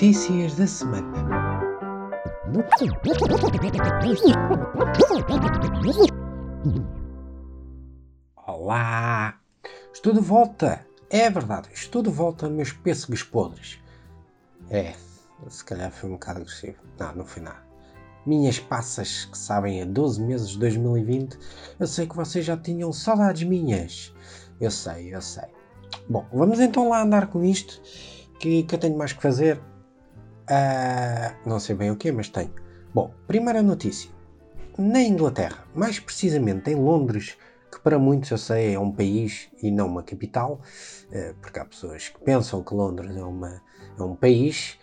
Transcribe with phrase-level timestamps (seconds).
[0.00, 1.60] Notícias da semana.
[8.34, 9.38] Olá!
[9.92, 10.86] Estou de volta!
[11.10, 13.78] É verdade, estou de volta, meus pêssegos podres.
[14.70, 14.94] É,
[15.50, 16.78] se calhar foi um bocado agressivo.
[16.98, 17.62] Não, não foi nada.
[18.24, 21.38] Minhas passas que sabem a 12 meses de 2020,
[21.78, 24.14] eu sei que vocês já tinham saudades minhas.
[24.58, 25.48] Eu sei, eu sei.
[26.08, 27.82] Bom, vamos então lá andar com isto,
[28.38, 29.60] que, que eu tenho mais que fazer.
[30.50, 32.52] Uh, não sei bem o que, mas tenho.
[32.92, 34.10] Bom, primeira notícia.
[34.76, 37.38] Na Inglaterra, mais precisamente em Londres,
[37.70, 40.60] que para muitos eu sei é um país e não uma capital,
[41.12, 43.62] uh, porque há pessoas que pensam que Londres é, uma,
[43.96, 44.76] é um país,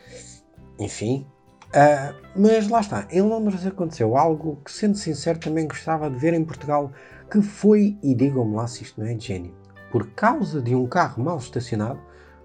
[0.79, 1.27] enfim.
[1.65, 6.33] Uh, mas lá está, em Londres aconteceu algo que, sendo sincero, também gostava de ver
[6.33, 6.93] em Portugal,
[7.29, 9.53] que foi, e digam-me lá se isto não é de gênio,
[9.91, 11.99] por causa de um carro mal estacionado,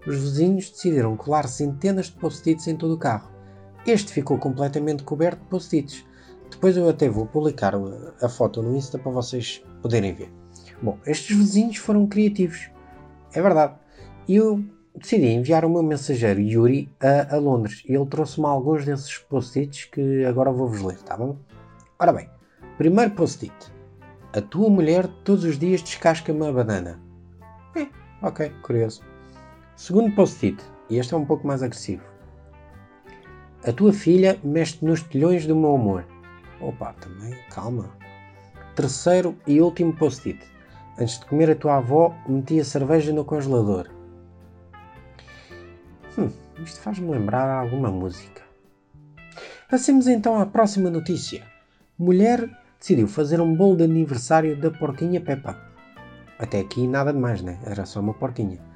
[0.07, 3.31] os vizinhos decidiram colar centenas de post-its em todo o carro.
[3.87, 6.05] Este ficou completamente coberto de post-its.
[6.51, 7.75] Depois eu até vou publicar
[8.21, 10.31] a foto no Insta para vocês poderem ver.
[10.83, 12.71] Bom, estes vizinhos foram criativos.
[13.33, 13.75] É verdade.
[14.29, 14.63] E eu
[14.95, 19.87] decidi enviar o meu mensageiro Yuri a, a Londres e ele trouxe-me alguns desses post-its
[19.87, 21.37] que agora vou-vos ler, tá bom?
[21.99, 22.29] Ora bem,
[22.77, 23.55] primeiro post-it.
[24.33, 27.01] A tua mulher todos os dias descasca uma banana.
[27.77, 27.87] É,
[28.23, 29.12] ok, curioso.
[29.77, 32.03] Segundo post-it, e este é um pouco mais agressivo.
[33.65, 36.05] A tua filha mexe nos telhões do meu amor.
[36.61, 37.91] Opa, também, calma.
[38.77, 40.39] Terceiro e último post-it.
[40.99, 43.89] Antes de comer a tua avó, metia cerveja no congelador.
[46.19, 46.29] Hum,
[46.63, 48.43] isto faz-me lembrar alguma música.
[49.71, 51.47] Passemos então à próxima notícia.
[51.99, 52.47] Mulher
[52.79, 55.57] decidiu fazer um bolo de aniversário da porquinha Peppa.
[56.39, 57.59] Até aqui nada de mais, né?
[57.65, 58.72] Era só uma porquinha.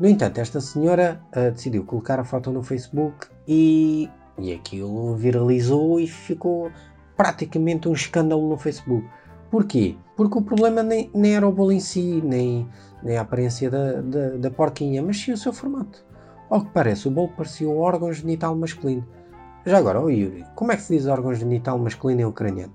[0.00, 6.00] No entanto, esta senhora uh, decidiu colocar a foto no Facebook e, e aquilo viralizou
[6.00, 6.72] e ficou
[7.18, 9.06] praticamente um escândalo no Facebook.
[9.50, 9.98] Porquê?
[10.16, 12.66] Porque o problema nem, nem era o bolo em si, nem,
[13.02, 16.02] nem a aparência da, da, da porquinha, mas sim o seu formato.
[16.48, 19.06] Ao que parece, o bolo parecia um órgão genital masculino.
[19.66, 22.74] Já agora, oh Yuri, como é que se diz órgão genital masculino em ucraniano?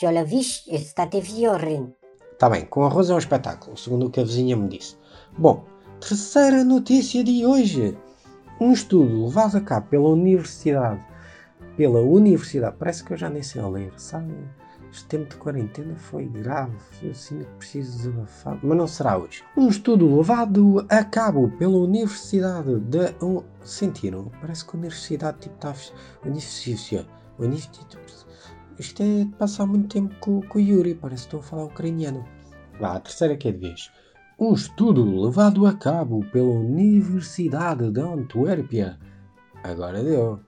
[0.00, 1.08] Já la viste, está.
[1.12, 4.96] Está bem, com arroz é um espetáculo, segundo o que a vizinha me disse.
[5.38, 5.64] Bom,
[6.00, 7.96] terceira notícia de hoje.
[8.60, 11.04] Um estudo levado a cabo pela Universidade.
[11.76, 12.76] Pela Universidade.
[12.78, 14.34] Parece que eu já nem sei ler, sabe?
[14.90, 19.44] Este tempo de quarentena foi grave, eu sinto que preciso desabafar, mas não será hoje.
[19.54, 23.14] Um estudo levado a cabo pela Universidade de.
[23.22, 24.30] Um, sentiram?
[24.40, 25.74] Parece que a Universidade tipo está.
[26.24, 27.10] Universidade.
[28.78, 32.24] Isto é passar muito tempo com, com o Yuri, parece que estou a falar ucraniano.
[32.80, 33.90] Vá, a terceira que é de vez.
[34.38, 38.98] Um estudo levado a cabo pela Universidade de Antuérpia.
[39.64, 40.38] Agora deu.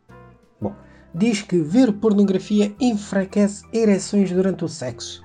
[0.61, 0.75] Bom,
[1.15, 5.23] diz que ver pornografia enfraquece ereções durante o sexo.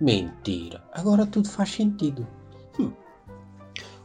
[0.00, 0.82] Mentira!
[0.92, 2.26] Agora tudo faz sentido.
[2.76, 2.90] Hum.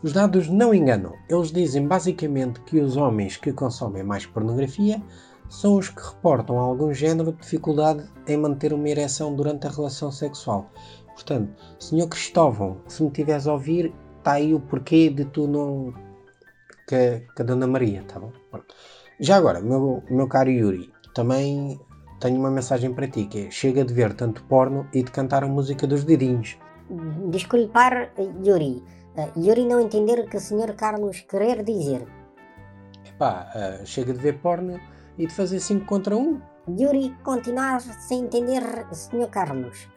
[0.03, 1.13] Os dados não enganam.
[1.27, 5.01] Eles dizem basicamente que os homens que consomem mais pornografia
[5.49, 10.11] são os que reportam algum género de dificuldade em manter uma ereção durante a relação
[10.11, 10.69] sexual.
[11.17, 12.07] Portanto, Sr.
[12.07, 15.91] Cristóvão, se me tiveres a ouvir, está aí o porquê de tu não.
[16.87, 18.31] que, que a Dona Maria, tá bom?
[19.19, 21.79] Já agora, meu, meu caro Yuri, também
[22.19, 25.43] tenho uma mensagem para ti, que é chega de ver tanto porno e de cantar
[25.43, 26.55] a música dos dedinhos.
[27.31, 28.13] Desculpar,
[28.45, 28.83] Yuri.
[29.17, 30.75] Uh, Yuri não entender o que o Sr.
[30.75, 32.07] Carlos querer dizer.
[33.03, 34.79] Epá, uh, chega de ver porno
[35.17, 36.19] e de fazer 5 contra 1.
[36.19, 36.39] Um.
[36.79, 38.61] Yuri continuar sem entender,
[38.91, 39.27] Sr.
[39.31, 39.96] Carlos.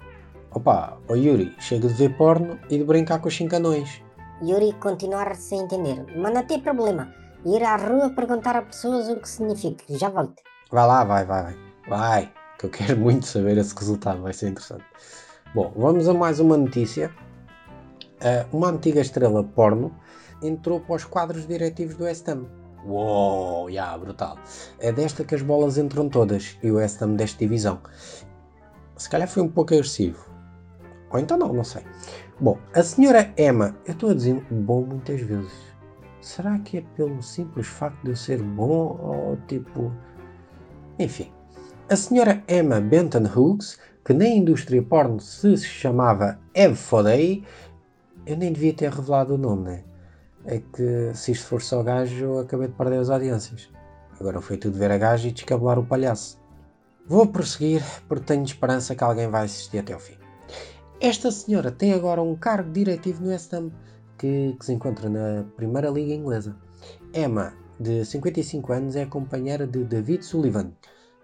[0.53, 4.03] Opa, o Yuri, chega de ver porno e de brincar com os chincanões.
[4.43, 6.05] Yuri continuar sem entender.
[6.16, 7.15] Mas não tem problema.
[7.47, 9.84] Ir à rua perguntar a pessoas o que significa.
[9.91, 10.43] Já volto.
[10.72, 11.56] Vai lá, vai, vai, vai.
[11.89, 14.84] Vai, que eu quero muito saber esse resultado, vai ser interessante.
[15.55, 17.10] Bom, vamos a mais uma notícia.
[18.21, 19.95] Uh, uma antiga estrela porno
[20.42, 22.47] entrou para os quadros diretivos do West Ham.
[22.84, 24.36] Uou, yeah, brutal.
[24.78, 27.80] É desta que as bolas entram todas e o West Ham desta divisão.
[28.97, 30.29] Se calhar foi um pouco agressivo.
[31.10, 31.83] Ou então não, não sei.
[32.41, 35.53] Bom, a senhora Emma, eu estou a dizer bom muitas vezes.
[36.21, 39.92] Será que é pelo simples facto de eu ser bom ou tipo.
[40.98, 41.33] Enfim.
[41.89, 47.45] A senhora Emma Benton Hughes, que na indústria porno se chamava Eve Fodey,
[48.24, 49.84] eu nem devia ter revelado o nome, né?
[50.45, 53.68] É que se isto for só gajo, eu acabei de perder as audiências.
[54.21, 56.41] Agora foi tudo ver a gajo e descabelar o palhaço.
[57.06, 60.21] Vou prosseguir porque tenho esperança que alguém vai assistir até ao fim.
[61.01, 63.71] Esta senhora tem agora um cargo diretivo no West Ham,
[64.19, 66.55] que, que se encontra na Primeira Liga Inglesa.
[67.15, 70.75] Emma de 55 anos, é companheira de David Sullivan,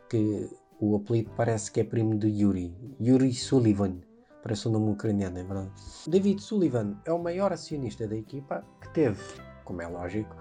[0.08, 0.48] que
[0.80, 2.74] o apelido parece que é primo de Yuri.
[2.98, 3.98] Yuri Sullivan.
[4.42, 5.70] Parece um nome ucraniano, é verdade?
[6.08, 9.20] David Sullivan é o maior acionista da equipa que teve,
[9.62, 10.34] como é lógico,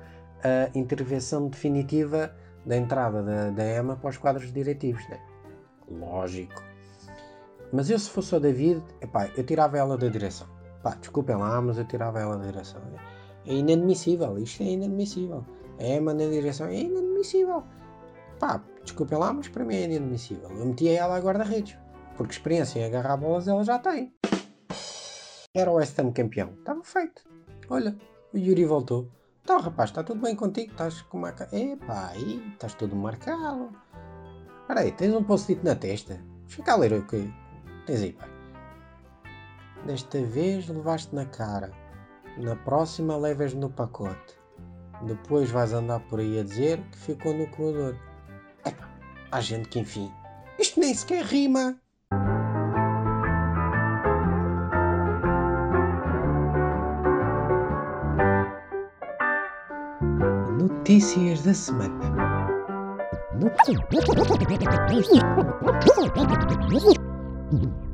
[0.45, 2.33] a intervenção definitiva
[2.65, 5.05] da entrada da, da para os quadros diretivos.
[5.09, 5.19] Né?
[5.89, 6.74] Lógico.
[7.71, 10.47] Mas eu, se fosse o David, epá, eu tirava ela da direção.
[10.81, 12.81] Pá, desculpem lá, mas eu tirava ela da direção.
[13.45, 15.45] É inadmissível, isto é inadmissível.
[15.79, 17.63] A EMA na direção é inadmissível.
[18.39, 20.49] Pá, desculpem lá, mas para mim é inadmissível.
[20.49, 21.77] Eu metia ela a guarda-redes,
[22.15, 24.13] porque experiência em agarrar bolas ela já tem.
[25.53, 26.49] Era o West Ham campeão.
[26.59, 27.23] Estava feito.
[27.69, 27.97] Olha,
[28.33, 29.09] o Yuri voltou.
[29.41, 30.71] Então, rapaz, está tudo bem contigo?
[30.71, 31.29] Estás com uma.
[31.51, 33.69] Epá, aí, estás tudo marcado.
[34.61, 36.19] Espera aí, tens um post-it na testa?
[36.47, 37.31] Fica a ler o que
[37.85, 38.29] tens aí, pai.
[39.85, 41.71] Desta vez levaste na cara.
[42.37, 44.37] Na próxima levas no pacote.
[45.03, 47.97] Depois vais andar por aí a dizer que ficou no corredor.
[48.65, 48.89] Epá,
[49.31, 50.11] há gente que enfim.
[50.57, 51.79] Isto nem sequer rima.
[60.57, 61.99] Notícias da semana.
[67.51, 67.75] Notícias.